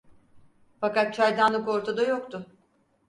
[0.79, 2.45] Fakat çaydanlık ortada yoktu.